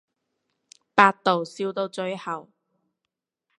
[0.95, 2.49] 百度笑到最後